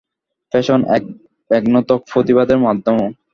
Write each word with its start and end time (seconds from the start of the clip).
Fashion 0.53 0.79
এখন 0.95 1.11
ব্যঙ্গাত্মক 1.51 2.01
প্রতিবাদেরও 2.11 2.65
মাধ্যমও। 2.67 3.07